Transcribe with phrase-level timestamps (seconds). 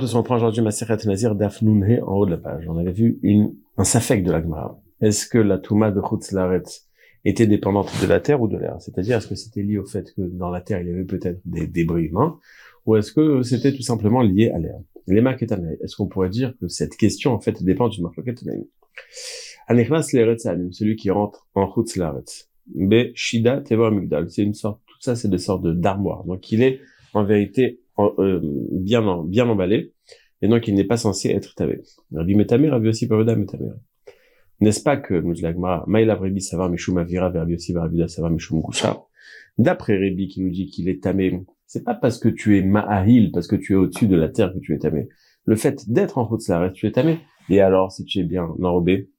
[0.00, 2.64] tous, on prend aujourd'hui Maseret Nazir Dafnunhe en haut de la page.
[2.66, 3.20] On avait vu
[3.76, 4.80] un safek de la Gemara.
[5.02, 6.62] Est-ce que la Touma de Chutzlaret
[7.26, 8.76] était dépendante de la terre ou de l'air?
[8.80, 11.40] C'est-à-dire, est-ce que c'était lié au fait que dans la terre, il y avait peut-être
[11.44, 12.38] des débris humains?
[12.86, 14.78] Ou est-ce que c'était tout simplement lié à l'air?
[15.06, 18.20] Les marques Est-ce qu'on pourrait dire que cette question, en fait, dépend d'une marque
[19.68, 22.24] Anichnas celui qui rentre en Chutzlaret.
[22.74, 23.12] B.
[23.14, 24.30] Shida Teva Migdal.
[24.30, 26.24] C'est une sorte, tout ça, c'est des sortes d'armoires.
[26.24, 26.80] Donc, il est,
[27.12, 27.80] en vérité,
[28.18, 29.92] euh, bien, bien emballé,
[30.42, 31.82] et donc il n'est pas censé être tavé.
[32.12, 33.74] Rabbi Metamir, Rabbi aussi Paroda Metamir.
[34.60, 35.34] N'est-ce pas que, nous
[35.86, 39.02] Maïla Rebi Savar Mishum Avira, Rabbi aussi Rabbi Savar Mishum Gusha.
[39.58, 43.30] D'après Rebi qui nous dit qu'il est tamé, c'est pas parce que tu es Ma'ahil,
[43.32, 45.08] parce que tu es au-dessus de la terre que tu es tamé.
[45.46, 47.20] Le fait d'être en route reste tu es tamé.
[47.48, 49.10] Et alors, si tu es bien enrobé,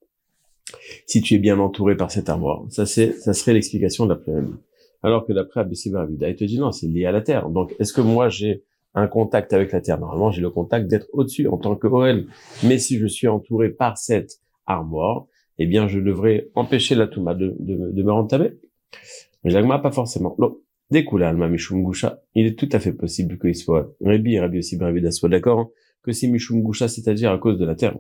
[1.05, 4.53] si tu es bien entouré par cette armoire, ça c'est, ça serait l'explication d'après Rebi.
[5.03, 7.49] Alors que d'après Abissi Rabida, il te dit non, c'est lié à la terre.
[7.49, 9.99] Donc, est-ce que moi j'ai un contact avec la terre.
[9.99, 12.25] Normalement, j'ai le contact d'être au-dessus en tant que OL.
[12.63, 15.25] Mais si je suis entouré par cette armoire,
[15.57, 18.51] eh bien, je devrais empêcher la Touma de, de, de me rentamer.
[19.43, 20.35] Mais l'agma, pas forcément.
[20.39, 20.57] Non.
[20.91, 22.21] Découle Alma Mishum Gusha.
[22.35, 25.59] Il est tout à fait possible qu'il soit Rebi et Rabbi aussi Bravida soit d'accord
[25.59, 25.69] hein,
[26.03, 27.97] que c'est Mishum Gusha, c'est-à-dire à cause de la terre.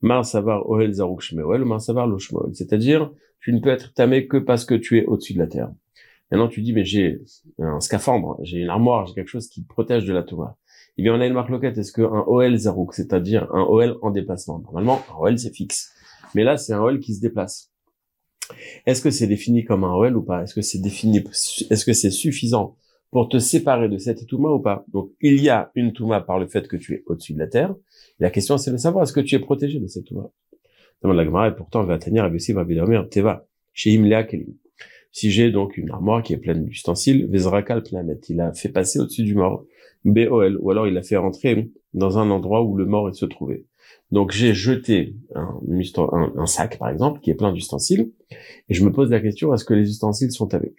[0.00, 2.54] Mar Savar Ohel Zaruk Shmeoel, Mar Savar Loshmoel.
[2.54, 5.70] C'est-à-dire, tu ne peux être tamé que parce que tu es au-dessus de la terre.
[6.30, 7.20] Maintenant, tu dis, mais j'ai
[7.58, 10.56] un scaphandre, j'ai une armoire, j'ai quelque chose qui protège de la touma.
[10.96, 11.78] Eh bien, on a une marque loquette.
[11.78, 15.92] Est-ce qu'un OL zarouk, c'est-à-dire un OL en déplacement, normalement, un OL, c'est fixe.
[16.34, 17.72] Mais là, c'est un OL qui se déplace.
[18.86, 20.42] Est-ce que c'est défini comme un OL ou pas?
[20.42, 21.18] Est-ce que c'est défini,
[21.70, 22.76] est-ce que c'est suffisant
[23.10, 24.84] pour te séparer de cette touma ou pas?
[24.92, 27.48] Donc, il y a une touma par le fait que tu es au-dessus de la
[27.48, 27.74] terre.
[28.18, 30.30] La question, c'est de savoir, est-ce que tu es protégé de cette touma?
[31.02, 34.26] Demande la Gemara, et pourtant, va tenir, va teva, chez Imlea.
[35.12, 39.00] Si j'ai donc une armoire qui est pleine d'ustensiles, Vezrakal Planet, il a fait passer
[39.00, 39.64] au-dessus du mort,
[40.04, 43.64] BOL, ou alors il a fait rentrer dans un endroit où le mort se trouvait.
[44.12, 48.10] Donc j'ai jeté un, sac, par exemple, qui est plein d'ustensiles,
[48.68, 50.74] et je me pose la question, est-ce que les ustensiles sont avec?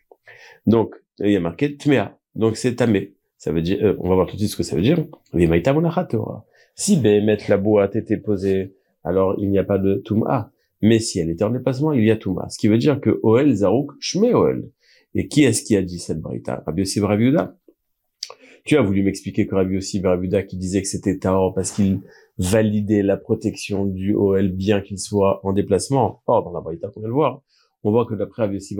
[0.66, 3.14] Donc, il y a marqué Tmea, donc c'est tamé.
[3.38, 5.03] Ça veut dire, euh, on va voir tout de suite ce que ça veut dire.
[6.75, 10.52] Si Behemet la boîte était posée, alors il n'y a pas de Tum'a.
[10.81, 12.50] Mais si elle était en déplacement, il y a Touma.
[12.50, 14.69] Ce qui veut dire que Oel Zarouk Shme Oel.
[15.14, 17.02] Et qui est-ce qui a dit cette braïta Rabbi Yossi
[18.66, 20.02] Tu as voulu m'expliquer que Rabbi Yossi
[20.47, 22.02] qui disait que c'était Taor parce qu'il
[22.38, 26.22] validait la protection du OL bien qu'il soit en déplacement.
[26.28, 27.41] Or, dans la braïta qu'on vient de voir,
[27.84, 28.78] on voit que d'après Rabbi Yossi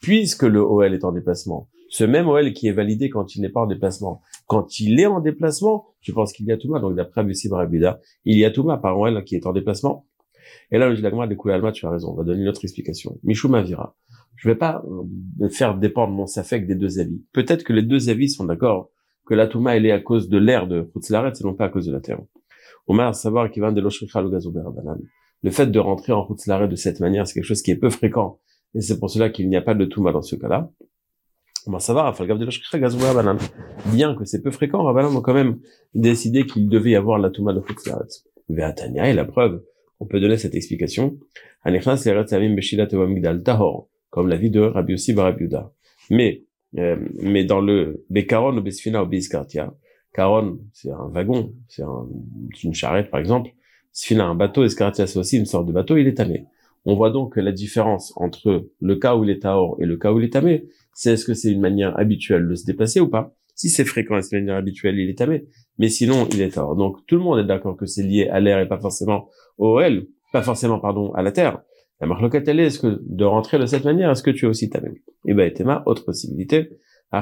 [0.00, 3.48] puisque le OL est en déplacement, ce même OL qui est validé quand il n'est
[3.48, 6.78] pas en déplacement, quand il est en déplacement, je pense qu'il y a Touma.
[6.78, 10.06] Donc d'après Rabbi Yossi Rabiuda, il y a Touma par OL qui est en déplacement
[10.70, 12.64] et là, le dit la des Alma, tu as raison, on va donner une autre
[12.64, 13.18] explication.
[13.22, 13.96] Michou Mavira.
[14.36, 14.82] Je vais pas
[15.42, 17.22] euh, faire dépendre mon safek des deux avis.
[17.32, 18.90] Peut-être que les deux avis sont d'accord
[19.26, 21.86] que la Touma, est à cause de l'air de Hutzlaret et non pas à cause
[21.86, 22.20] de la terre.
[22.86, 24.20] Omar, savoir qu'il va de l'Oshricha
[25.42, 27.90] le fait de rentrer en Hutzlaret de cette manière, c'est quelque chose qui est peu
[27.90, 28.40] fréquent.
[28.74, 30.70] Et c'est pour cela qu'il n'y a pas de Touma dans ce cas-là.
[31.66, 32.14] Va savoir,
[33.92, 35.58] bien que c'est peu fréquent, Rabbanan ont quand même
[35.94, 38.08] décidé qu'il devait y avoir la Touma de Hutzlaret.
[38.48, 39.62] Ve'atania, et la preuve,
[40.00, 41.18] on peut donner cette explication.
[44.10, 45.14] Comme la vie de Rabbi Yossi.
[46.10, 46.42] Mais,
[46.78, 49.74] euh, mais dans le Bekaron ou Besfina ou Biskartia,
[50.12, 52.08] Caron, c'est un wagon, c'est un,
[52.64, 53.50] une charrette par exemple.
[53.92, 56.46] Sfina, un bateau, Escartia, c'est aussi une sorte de bateau, il est tamé.
[56.84, 60.12] On voit donc la différence entre le cas où il est taor et le cas
[60.12, 63.08] où il est tamé, c'est est-ce que c'est une manière habituelle de se déplacer ou
[63.08, 63.34] pas?
[63.54, 65.46] Si c'est fréquent c'est une manière habituelle, il est tamé.
[65.78, 66.76] Mais sinon, il est taor.
[66.76, 69.28] Donc tout le monde est d'accord que c'est lié à l'air et pas forcément
[69.58, 71.62] OL, pas forcément, pardon, à la terre.
[72.00, 74.48] La marloquette, elle est, est-ce que de rentrer de cette manière, est-ce que tu es
[74.48, 74.94] aussi ta même
[75.26, 76.70] Eh ben, ma autre possibilité.
[77.12, 77.20] La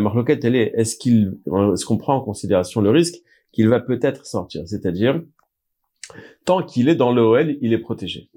[0.00, 3.14] marloquette, elle est, est-ce qu'il, est-ce qu'on prend en considération le risque
[3.52, 4.62] qu'il va peut-être sortir?
[4.66, 5.22] C'est-à-dire,
[6.44, 8.28] tant qu'il est dans le OL, il est protégé.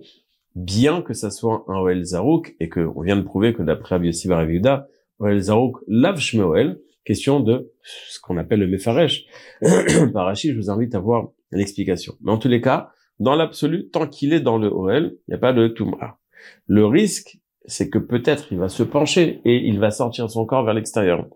[0.56, 3.96] Bien que ça soit un OL Zarouk, et que on vient de prouver que d'après
[3.96, 9.26] Abiyosi Viuda, OL Zarouk lave OL, question de ce qu'on appelle le Mefaresh.
[10.14, 12.16] Parachi, je vous invite à voir l'explication.
[12.22, 12.90] Mais en tous les cas,
[13.20, 16.20] dans l'absolu, tant qu'il est dans le OL, il n'y a pas de Tumra.
[16.68, 20.64] Le risque, c'est que peut-être il va se pencher et il va sortir son corps
[20.64, 21.28] vers l'extérieur.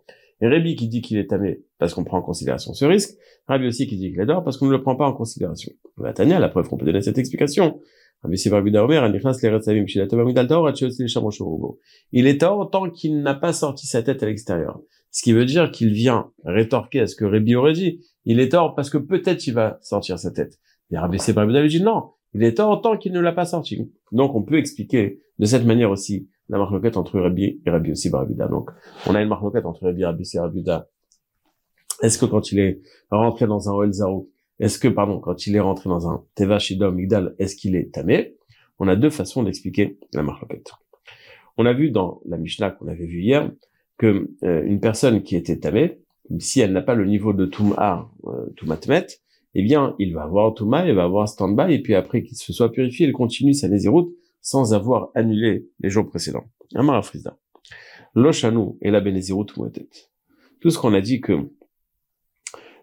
[0.41, 3.17] Et Rébi qui dit qu'il est tamé parce qu'on prend en considération ce risque,
[3.47, 5.71] Rabbi aussi qui dit qu'il adore parce qu'on ne le prend pas en considération.
[6.15, 7.81] Tania, la preuve qu'on peut donner cette explication.
[12.11, 14.81] Il est tort tant qu'il n'a pas sorti sa tête à l'extérieur.
[15.11, 18.01] Ce qui veut dire qu'il vient rétorquer à ce que Rébi aurait dit.
[18.25, 20.59] Il est tort parce que peut-être il va sortir sa tête.
[20.91, 22.11] Et Rabbi lui dit non.
[22.33, 23.91] Il est tort tant qu'il ne l'a pas sorti.
[24.11, 28.09] Donc on peut expliquer de cette manière aussi la marloquette entre Rabbi et Rabbi aussi
[28.09, 28.47] Barabuda.
[28.47, 28.69] Donc
[29.07, 30.63] on a une marloquette entre Rabbi et Rabbi
[32.01, 33.91] Est-ce que quand il est rentré dans un Oel
[34.59, 37.93] est-ce que, pardon, quand il est rentré dans un Teva Shidom Migdal, est-ce qu'il est
[37.93, 38.35] tamé?
[38.77, 40.71] On a deux façons d'expliquer la marloquette.
[41.57, 43.51] On a vu dans la Mishnah qu'on avait vu hier
[43.97, 45.99] que euh, une personne qui était tamée,
[46.39, 49.07] si elle n'a pas le niveau de Tum'a, euh, Tumatmet,
[49.55, 52.53] eh bien, il va avoir Touma, il va avoir stand-by, et puis après qu'il se
[52.53, 54.05] soit purifié, il continue sa Nézirut
[54.41, 56.45] sans avoir annulé les jours précédents.
[56.75, 57.37] Amar Frisda.
[58.15, 59.47] L'Oshanu et la Benezirut.
[60.61, 61.49] Tout ce qu'on a dit que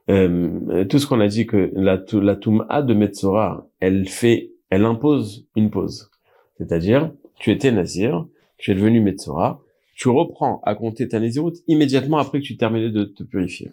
[0.08, 4.84] euh, tout ce qu'on a dit que la, la Touma de Metzora, elle fait, elle
[4.84, 6.10] impose une pause.
[6.58, 8.26] C'est-à-dire, tu étais Nazir,
[8.58, 9.60] tu es devenu Metzora,
[9.94, 13.72] tu reprends à compter ta Nézirut immédiatement après que tu terminé de te purifier.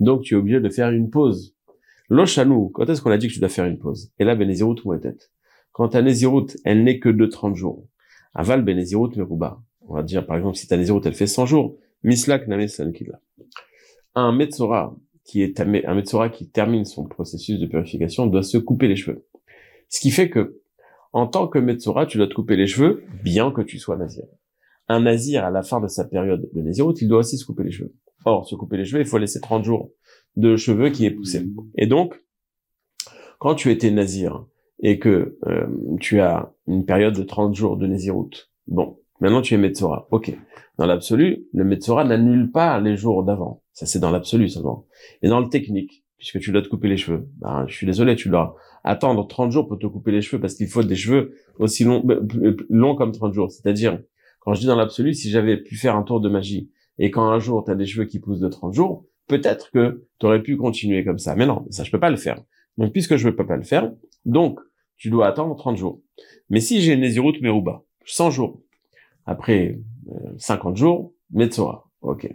[0.00, 1.54] Donc, tu es obligé de faire une pause
[2.08, 4.10] L'Ochanou, quand est-ce qu'on a dit que tu dois faire une pause?
[4.18, 5.30] Et là, Benezirut tête.
[5.70, 7.86] Quand ta Nézirut, elle n'est que de 30 jours.
[8.34, 9.62] Aval Benezirut Meruba.
[9.86, 13.20] On va dire, par exemple, si ta Nézirut, elle fait 100 jours, Mislak Name Sankila.
[14.16, 18.96] Un Metzora, qui est un qui termine son processus de purification, doit se couper les
[18.96, 19.26] cheveux.
[19.88, 20.60] Ce qui fait que,
[21.12, 24.24] en tant que Metzora, tu dois te couper les cheveux, bien que tu sois Nazir.
[24.88, 27.64] Un Nazir, à la fin de sa période de Nézirut, il doit aussi se couper
[27.64, 27.94] les cheveux.
[28.24, 29.92] Or, se couper les cheveux, il faut laisser 30 jours
[30.36, 31.46] de cheveux qui est poussé.
[31.76, 32.22] Et donc,
[33.38, 34.46] quand tu étais nazir
[34.80, 35.66] et que euh,
[36.00, 40.08] tu as une période de 30 jours de naziroute, bon, maintenant tu es Metzora.
[40.10, 40.36] Ok.
[40.78, 43.62] Dans l'absolu, le Metzora n'annule pas les jours d'avant.
[43.72, 44.86] Ça, c'est dans l'absolu seulement.
[45.22, 48.16] Et dans le technique, puisque tu dois te couper les cheveux, ben, je suis désolé,
[48.16, 51.34] tu dois attendre 30 jours pour te couper les cheveux parce qu'il faut des cheveux
[51.58, 52.26] aussi longs, ben,
[52.68, 53.50] longs comme 30 jours.
[53.50, 54.00] C'est-à-dire,
[54.40, 57.28] quand je dis dans l'absolu, si j'avais pu faire un tour de magie et quand
[57.28, 60.42] un jour tu as des cheveux qui poussent de 30 jours, peut-être que tu aurais
[60.42, 61.34] pu continuer comme ça.
[61.36, 62.42] Mais non, ça, je peux pas le faire.
[62.76, 63.92] Donc, puisque je ne peux pas le faire,
[64.24, 64.58] donc,
[64.96, 66.02] tu dois attendre 30 jours.
[66.50, 68.62] Mais si j'ai Nézirut Meruba, 100 jours,
[69.30, 69.78] après
[70.38, 72.28] 50 euh, jours, Metzora, ok.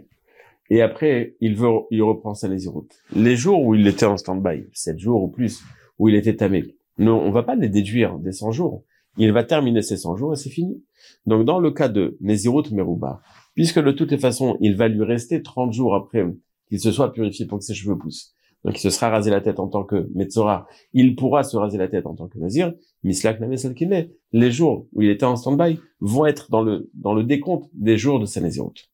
[0.70, 2.88] Et après, il veut, il reprend sa Nézirut.
[3.14, 5.62] Les jours où il était en stand-by, 7 jours ou plus,
[5.98, 8.82] où il était tamé, non, on va pas les déduire des 100 jours.
[9.18, 10.82] Il va terminer ses 100 jours et c'est fini.
[11.26, 13.20] Donc, dans le cas de Nézirut Meruba,
[13.54, 16.26] puisque de toutes les façons, il va lui rester 30 jours après
[16.68, 18.34] qu'il se soit purifié pour que ses cheveux poussent.
[18.66, 20.66] Donc il se sera rasé la tête en tant que Metzora.
[20.92, 22.74] Il pourra se raser la tête en tant que Nazir.
[23.04, 24.08] Mislak Namesalkine.
[24.32, 27.96] Les jours où il était en stand-by vont être dans le, dans le décompte des
[27.96, 28.90] jours de sa Naziroute.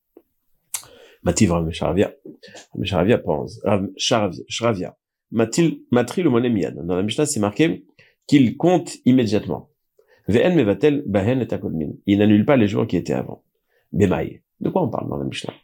[1.23, 2.13] Mativ Rav Sharavia.
[2.83, 3.63] Sharavia pense.
[3.97, 4.99] Sharavia.
[5.31, 6.75] Matil, Matri le monemiad.
[6.85, 7.87] Dans la Mishnah, c'est marqué
[8.27, 9.71] qu'il compte immédiatement.
[10.29, 13.43] Ve'en mevatel bahen et Il n'annule pas les jours qui étaient avant.
[13.91, 14.43] Bemaï.
[14.61, 15.55] De quoi on parle dans la Mishnah?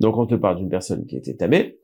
[0.00, 1.78] Donc on te parle d'une personne qui était tamée,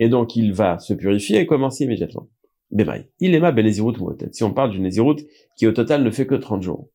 [0.00, 2.28] et donc il va se purifier et commencer immédiatement.
[2.72, 3.06] Bémaï.
[3.20, 4.30] Il est ma Benezirut Mouotet.
[4.32, 5.16] Si on parle d'une Nézirut
[5.56, 6.88] qui au total ne fait que 30 jours.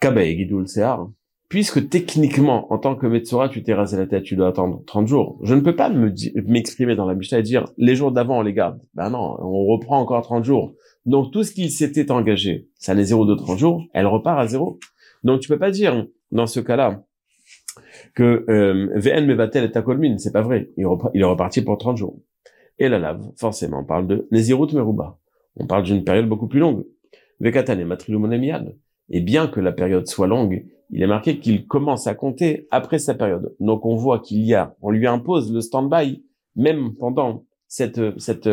[0.00, 1.10] Kabae Gidoul Sehar.
[1.48, 5.06] Puisque techniquement, en tant que Metzora, tu t'es rasé la tête, tu dois attendre 30
[5.06, 5.38] jours.
[5.42, 8.54] Je ne peux pas m'exprimer dans la Mishnah et dire, les jours d'avant, on les
[8.54, 8.80] garde.
[8.94, 10.74] Ben non, on reprend encore 30 jours.
[11.04, 14.46] Donc tout ce qui s'était engagé, ça les 0 de 30 jours, elle repart à
[14.46, 14.78] zéro.
[15.24, 17.04] Donc tu peux pas dire, dans ce cas-là,
[18.14, 20.70] que euh, VN Mevatel est à Colmine, c'est pas vrai.
[20.76, 22.18] Il, est reparti pour 30 jours.
[22.78, 25.18] Et la lave, forcément, on parle de Nezirut Meruba.
[25.56, 26.84] On parle d'une période beaucoup plus longue.
[27.40, 28.76] Vekatane Matrilu Monemiad.
[29.10, 32.98] Et bien que la période soit longue, il est marqué qu'il commence à compter après
[32.98, 33.54] sa période.
[33.60, 36.24] Donc on voit qu'il y a, on lui impose le stand-by,
[36.56, 38.48] même pendant cette, cette,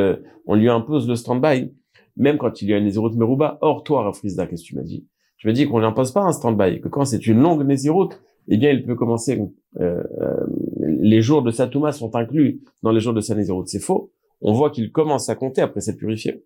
[0.45, 1.73] on lui impose le stand-by,
[2.15, 3.57] même quand il y a une Nezirut Meruba.
[3.61, 5.07] Or, toi, Rafrizda, qu'est-ce que tu m'as dit?
[5.37, 8.09] Je me dis qu'on n'impose pas un stand-by, que quand c'est une longue Nezirut,
[8.49, 9.39] eh bien, il peut commencer.
[9.79, 10.45] Euh, euh,
[10.79, 13.67] les jours de Satouma sont inclus dans les jours de Sanezirut.
[13.67, 14.11] C'est faux.
[14.41, 16.43] On voit qu'il commence à compter après s'être purifié.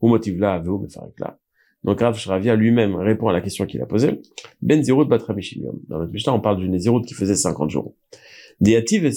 [0.00, 1.38] Ou motive là, faire là.
[1.84, 4.20] Donc Rav Shravia lui-même répond à la question qu'il a posée.
[4.60, 5.80] Ben Zirut Batramishilium.
[5.88, 7.94] Dans notre Mishnah, on parle d'une Zirut qui faisait 50 jours.
[8.60, 9.10] Deativ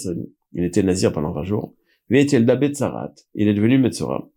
[0.54, 1.74] il était nazir pendant 20 jours.
[2.10, 4.28] Veetel Dabet Tsarat, il est devenu Metzora.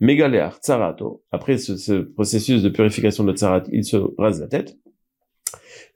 [0.00, 4.78] Megalear Tsarato, après ce, ce, processus de purification de Tsarat, il se rase la tête.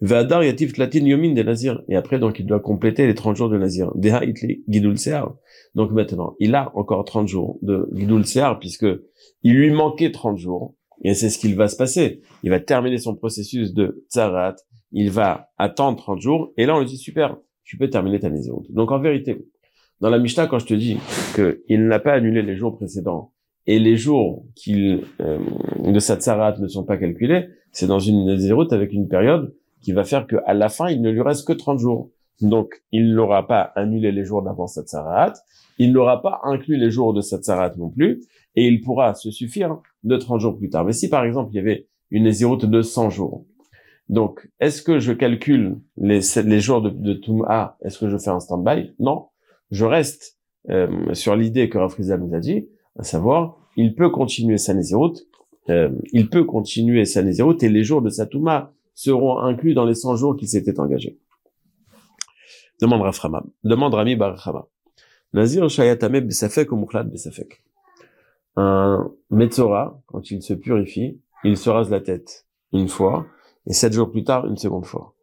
[0.02, 1.80] Vadar yatif tlatin yomin de Nazir.
[1.88, 3.92] Et après, donc, il doit compléter les 30 jours de Nazir.
[3.94, 5.32] Deha itli gidul sear.
[5.76, 8.86] Donc maintenant, il a encore 30 jours de gidul sear, puisque
[9.44, 10.74] il lui manquait 30 jours.
[11.04, 12.20] Et c'est ce qu'il va se passer.
[12.42, 14.56] Il va terminer son processus de tzarat.
[14.90, 16.52] Il va attendre 30 jours.
[16.56, 18.54] Et là, on lui dit, super, tu peux terminer ta Nazir.
[18.70, 19.46] Donc en vérité,
[20.00, 20.98] dans la Mishnah, quand je te dis
[21.36, 23.32] qu'il n'a pas annulé les jours précédents,
[23.66, 25.38] et les jours qu'il euh,
[25.84, 29.92] de sa tzarat ne sont pas calculés, c'est dans une Naziroute avec une période qui
[29.92, 32.10] va faire qu'à la fin, il ne lui reste que 30 jours.
[32.40, 35.34] Donc, il n'aura pas annulé les jours d'avant Satsarat,
[35.78, 38.22] il n'aura pas inclus les jours de Satsarat non plus,
[38.56, 40.84] et il pourra se suffire de 30 jours plus tard.
[40.84, 43.44] Mais si, par exemple, il y avait une Nézirut de 100 jours,
[44.08, 48.30] donc, est-ce que je calcule les, les jours de, de Tum'a Est-ce que je fais
[48.30, 48.92] un stand-by?
[48.98, 49.28] Non.
[49.70, 54.58] Je reste euh, sur l'idée que Rav nous a dit, à savoir, il peut continuer
[54.58, 55.14] sa Nézirut,
[55.70, 59.84] euh, il peut continuer sa Nézirut et les jours de sa Touma seront inclus dans
[59.84, 61.18] les 100 jours qu'il s'était engagé.
[62.80, 64.66] Demande Raframa, demande Rami Barachama.
[65.32, 67.62] Nazir Shayatame Besafek ou Mukhlad Besafek?
[68.56, 73.26] Un Metzora, quand il se purifie, il se rase la tête une fois,
[73.66, 75.14] et sept jours plus tard, une seconde fois.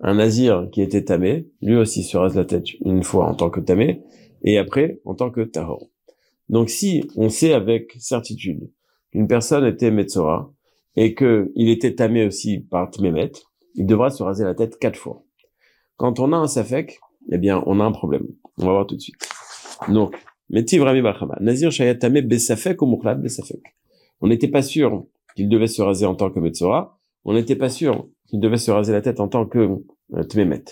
[0.00, 3.50] Un Nazir qui était tamé, lui aussi se rase la tête une fois en tant
[3.50, 4.04] que tamé,
[4.42, 5.88] et après en tant que tahor.
[6.48, 8.70] Donc si on sait avec certitude
[9.10, 10.52] qu'une personne était Metzora,
[11.00, 13.30] et qu'il était tamé aussi par Tmemet,
[13.76, 15.22] il devra se raser la tête quatre fois.
[15.96, 16.98] Quand on a un Safek,
[17.30, 18.26] eh bien, on a un problème.
[18.56, 19.14] On va voir tout de suite.
[19.86, 20.16] Donc,
[20.50, 20.82] Metiv
[21.38, 23.76] Nazir Shayatame Besafek ou Besafek?
[24.20, 26.98] On n'était pas sûr qu'il devait se raser en tant que Metzora.
[27.24, 29.68] On n'était pas sûr qu'il devait se raser la tête en tant que
[30.14, 30.64] euh, Tmemet.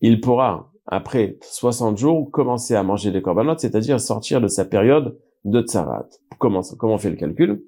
[0.00, 5.16] Il pourra, après 60 jours, commencer à manger des corbanotes, c'est-à-dire sortir de sa période
[5.44, 6.08] de tsarat.
[6.38, 7.62] Comment, comment on fait le calcul?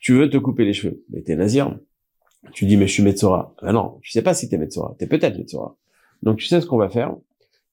[0.00, 1.78] Tu veux te couper les cheveux, mais t'es nazir.
[2.52, 3.54] Tu dis, mais je suis Metzora.
[3.62, 4.94] Ben non, tu sais pas si t'es Metzora.
[4.98, 5.76] T'es peut-être Metzora.
[6.22, 7.14] Donc tu sais ce qu'on va faire?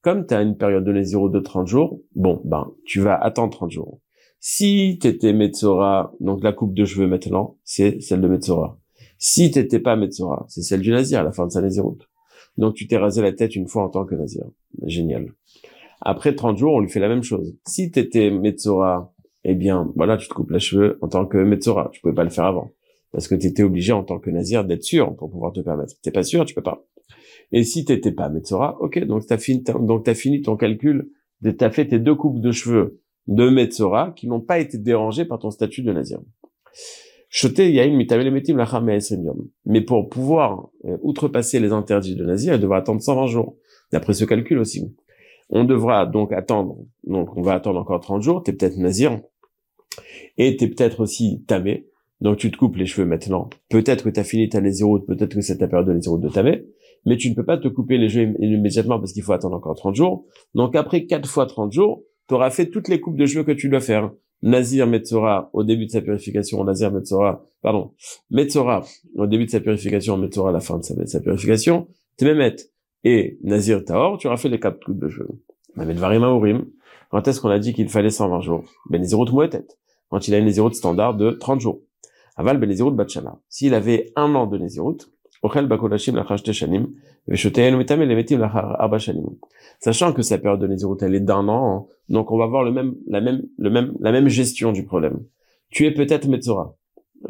[0.01, 3.51] Comme tu as une période de Néziro de 30 jours, bon, ben, tu vas attendre
[3.51, 3.99] 30 jours.
[4.39, 8.77] Si tu étais Metzora, donc la coupe de cheveux maintenant, c'est celle de Metzora.
[9.17, 11.99] Si t'étais pas Metzora, c'est celle du Nazir à la fin de sa Nézirut.
[12.57, 14.43] Donc tu t'es rasé la tête une fois en tant que Nazir.
[14.85, 15.31] Génial.
[16.01, 17.55] Après 30 jours, on lui fait la même chose.
[17.65, 19.12] Si t'étais Metzora,
[19.43, 21.89] eh bien, voilà, tu te coupes les cheveux en tant que Metzora.
[21.91, 22.71] Tu pouvais pas le faire avant.
[23.12, 25.93] Parce que tu étais obligé en tant que Nazir d'être sûr pour pouvoir te permettre.
[26.01, 26.85] T'es pas sûr, tu peux pas.
[27.51, 31.09] Et si t'étais pas Metzora, ok, donc t'as fini, donc t'as fini ton calcul,
[31.57, 35.39] t'as fait tes deux coupes de cheveux de Metzora qui n'ont pas été dérangés par
[35.39, 36.19] ton statut de Nazir.
[39.65, 43.57] Mais pour pouvoir euh, outrepasser les interdits de Nazir, il devra attendre 120 jours.
[43.91, 44.95] D'après ce calcul aussi.
[45.50, 49.19] On devra donc attendre, donc on va attendre encore 30 jours, t'es peut-être Nazir,
[50.38, 51.88] et t'es peut-être aussi tamé,
[52.21, 53.50] donc tu te coupes les cheveux maintenant.
[53.69, 56.65] Peut-être que t'as fini ta Nézirut, peut-être que c'est ta période de Nézirut de tamé,
[57.05, 59.75] mais tu ne peux pas te couper les cheveux immédiatement parce qu'il faut attendre encore
[59.75, 60.25] 30 jours.
[60.55, 63.51] Donc après 4 fois 30 jours, tu auras fait toutes les coupes de cheveux que
[63.51, 64.12] tu dois faire.
[64.41, 67.91] Nazir Metzora au début de sa purification, Nazir Metzora, pardon,
[68.29, 68.83] Metzora
[69.15, 72.55] au début de sa purification, Metzora à la fin de sa, de sa purification, Tmemet
[73.05, 75.29] et Nazir Taor, tu auras fait les quatre coupes de cheveux.
[75.75, 76.65] Mamet Varima Urim,
[77.09, 78.65] quand est-ce qu'on a dit qu'il fallait 120 jours?
[78.89, 79.77] Ben Nezirut tête.
[80.13, 81.82] Quand il a une Nezirut standard de 30 jours.
[82.36, 83.39] Aval Ben Nezirut Batshana.
[83.50, 85.00] S'il avait un an de Nezirut,
[89.79, 92.72] Sachant que sa période de Nézirut, elle est d'un an, donc on va voir le
[92.72, 95.20] même, la même, le même, la même gestion du problème.
[95.72, 96.77] Tu es peut-être Metzora,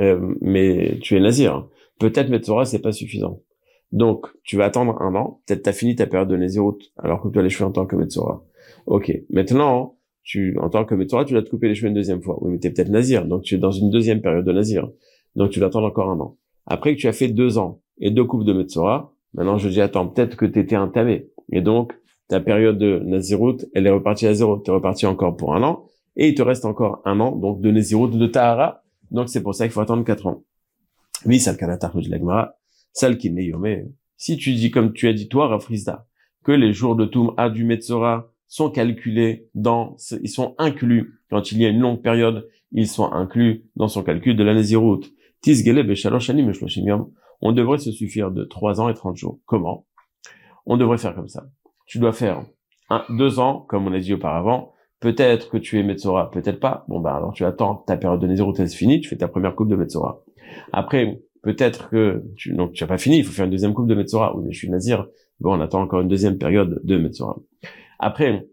[0.01, 1.69] euh, mais tu es Nazir.
[1.99, 3.39] Peut-être Metzora, c'est pas suffisant.
[3.93, 5.39] Donc, tu vas attendre un an.
[5.47, 7.85] Peut-être t'as fini ta période de Nézirut, alors que tu as les cheveux en tant
[7.85, 8.43] que Metzora.
[8.87, 9.17] Ok.
[9.29, 12.37] Maintenant, tu, en tant que Metzora, tu dois te couper les cheveux une deuxième fois.
[12.41, 13.25] Oui, mais t'es peut-être Nazir.
[13.25, 14.89] Donc, tu es dans une deuxième période de Nazir.
[15.35, 16.37] Donc, tu dois attendre encore un an.
[16.65, 19.13] Après que tu as fait deux ans, et deux coupes de Metzora.
[19.33, 21.29] Maintenant, je dis, attends, peut-être que tu étais entamé.
[21.51, 21.93] Et donc,
[22.27, 24.59] ta période de Nazirut, elle est repartie à zéro.
[24.59, 25.85] Tu es reparti encore pour un an.
[26.15, 28.83] Et il te reste encore un an, donc de Nazirut, de Tahara.
[29.11, 30.43] Donc, c'est pour ça qu'il faut attendre quatre ans.
[31.25, 32.55] Oui, le de l'Agmara.
[32.91, 33.87] Sal n'est
[34.17, 36.05] Si tu dis, comme tu as dit toi, Rafrizda,
[36.43, 41.51] que les jours de Toum A du Metzora sont calculés dans, ils sont inclus, quand
[41.51, 45.01] il y a une longue période, ils sont inclus dans son calcul de la Nazirut.
[45.41, 47.07] Tisgele Beshaloshani Meshloshim
[47.45, 49.39] on devrait se suffire de 3 ans et 30 jours.
[49.45, 49.85] Comment?
[50.65, 51.45] On devrait faire comme ça.
[51.85, 52.45] Tu dois faire
[52.89, 54.71] un, deux ans, comme on a dit auparavant.
[55.01, 56.85] Peut-être que tu es Metzora, peut-être pas.
[56.87, 59.67] Bon, ben alors tu attends ta période de Nézirutès finie, tu fais ta première coupe
[59.67, 60.23] de Metzora.
[60.71, 63.87] Après, peut-être que tu donc tu n'as pas fini, il faut faire une deuxième coupe
[63.87, 64.33] de Metzora.
[64.37, 65.07] Oui, mais je suis Nazir.
[65.41, 67.37] Bon, on attend encore une deuxième période de Metzora.
[68.03, 68.49] Après,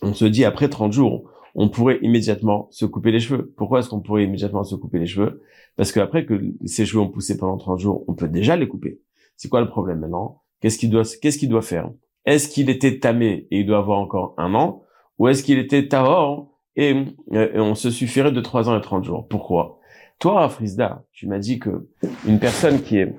[0.00, 3.52] on se dit après 30 jours, on pourrait immédiatement se couper les cheveux.
[3.58, 5.42] Pourquoi est-ce qu'on pourrait immédiatement se couper les cheveux?
[5.76, 9.02] Parce qu'après que ces cheveux ont poussé pendant 30 jours, on peut déjà les couper.
[9.36, 10.40] C'est quoi le problème maintenant?
[10.62, 11.90] Qu'est-ce qu'il doit, faire?
[12.24, 14.84] Est-ce qu'il était tamé et il doit avoir encore un an?
[15.18, 16.96] Ou est-ce qu'il était tahor et,
[17.30, 19.28] et, on se suffirait de 3 ans et 30 jours?
[19.28, 19.80] Pourquoi?
[20.18, 21.90] Toi, Frisda, tu m'as dit que
[22.26, 23.14] une personne qui est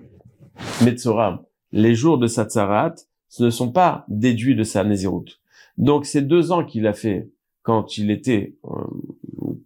[0.84, 2.96] Metzora, les jours de sa tzarat,
[3.34, 5.43] ce ne sont pas déduits de sa Nézirut.
[5.78, 7.30] Donc, ces deux ans qu'il a fait
[7.62, 8.84] quand il était, euh,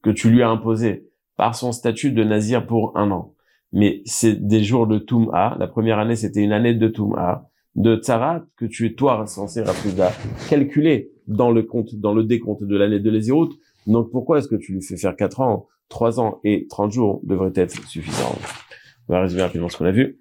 [0.03, 3.33] que tu lui as imposé par son statut de nazir pour un an.
[3.73, 5.55] Mais c'est des jours de Toum'a.
[5.59, 9.61] La première année, c'était une année de Toum'a, de Tzarat, que tu es toi censé
[9.61, 10.11] Rafuda
[10.49, 13.49] calculer dans le compte, dans le décompte de l'année de Lézirut.
[13.85, 17.21] Donc pourquoi est-ce que tu lui fais faire 4 ans, 3 ans et 30 jours
[17.23, 18.35] devrait être suffisant?
[19.07, 20.19] On va résumer rapidement ce qu'on a vu.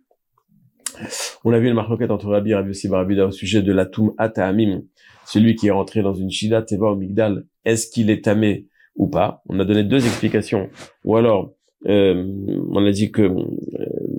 [1.45, 4.15] On a vu une marloquette entre Rabbi Rabbi aussi Barabida au sujet de la Toum
[4.19, 4.83] Ataamim,
[5.27, 9.09] celui qui est rentré dans une Shida Teva au Migdal, est-ce qu'il est tamé ou
[9.09, 9.43] pas?
[9.49, 10.69] On a donné deux explications.
[11.05, 11.53] Ou alors,
[11.87, 12.27] euh,
[12.71, 13.45] on a dit que euh,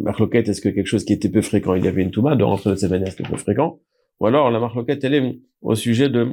[0.01, 2.43] marloquette, est-ce que quelque chose qui était peu fréquent, il y avait une Touma, de
[2.43, 3.79] rentrer de cette manière, c'était peu fréquent?
[4.19, 6.27] Ou alors, la marloquette, elle est au sujet de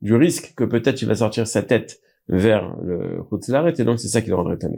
[0.00, 4.08] du risque que peut-être il va sortir sa tête vers le Khutzlaret, et donc c'est
[4.08, 4.76] ça qui le rendrait tamé.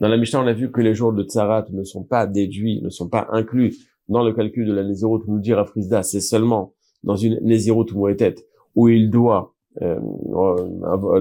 [0.00, 2.80] Dans la Mishnah, on a vu que les jours de Tsarat ne sont pas déduits,
[2.82, 3.76] ne sont pas inclus
[4.10, 6.74] dans le calcul de la Nézirut, nous dire à Frisda, c'est seulement
[7.04, 8.34] dans une Nézirut Mouetet,
[8.74, 10.00] où il doit euh,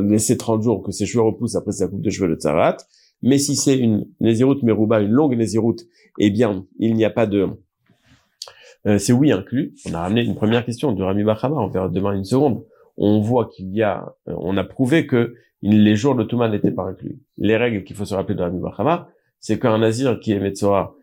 [0.02, 2.78] laisser 30 jours que ses cheveux repoussent après sa coupe de cheveux de Tsarat.
[3.22, 5.76] Mais si c'est une Nézirut Meruba, une longue Nézirut,
[6.18, 7.48] eh bien, il n'y a pas de...
[8.88, 9.76] Euh, c'est oui inclus.
[9.88, 12.66] On a ramené une première question de Rami Bachama, on verra demain une seconde.
[12.98, 14.16] On voit qu'il y a...
[14.28, 17.20] Euh, on a prouvé que les jours de Touma n'étaient pas inclus.
[17.38, 20.96] Les règles qu'il faut se rappeler de Rami Bachama, c'est qu'un Nazir qui est Metzora,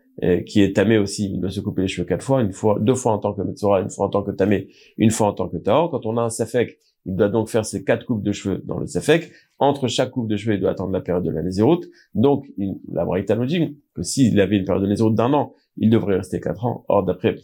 [0.45, 2.95] qui est tamé aussi, il doit se couper les cheveux quatre fois, une fois, deux
[2.95, 5.47] fois en tant que Metzora, une fois en tant que tamé, une fois en tant
[5.47, 5.91] que Taor.
[5.91, 8.79] Quand on a un Safek, il doit donc faire ses quatre coupes de cheveux dans
[8.79, 9.31] le Safek.
[9.59, 11.87] Entre chaque coupe de cheveux, il doit attendre la période de la Nézéroute.
[12.13, 15.53] Donc, il, la Braïta nous dit que s'il avait une période de Nézéroute d'un an,
[15.77, 16.83] il devrait rester quatre ans.
[16.89, 17.35] Or, d'après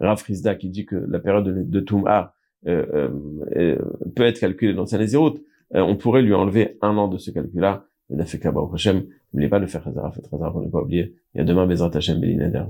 [0.00, 2.34] Rav Rizda qui dit que la période de, de Toum'a
[2.66, 3.08] euh, euh,
[3.56, 3.78] euh,
[4.14, 5.42] peut être calculée dans sa Nézéroute,
[5.74, 7.86] on pourrait lui enlever un an de ce calcul-là.
[8.10, 10.80] Il a fait qu'à Hashem, n'oubliez pas de faire Khazara, faites Khazara pour ne pas
[10.80, 11.14] oublier.
[11.34, 12.64] Il y a demain Bezrat Hashem Belinader.